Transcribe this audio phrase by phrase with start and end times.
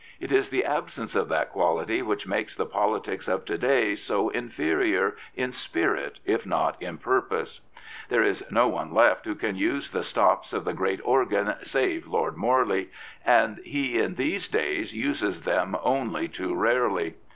[0.19, 4.29] It is the absence of that quality which makes the politics of to day so
[4.29, 7.61] inferior in spirit if not in purpose.
[8.09, 12.07] There is no one left who can use the stops of the great organ save
[12.07, 12.89] Lord Morley,
[13.23, 17.13] and he in these days uses them only too rarely.